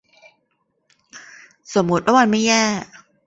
[1.73, 2.63] สมมติว่ามันไม่แย่